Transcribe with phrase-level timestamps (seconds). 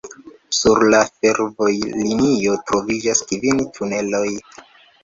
[0.59, 4.29] Sur la fervojlinio troviĝas kvin tuneloj.